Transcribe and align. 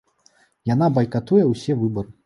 Яна 0.73 0.89
байкатуе 0.97 1.45
ўсе 1.53 1.81
выбары. 1.85 2.11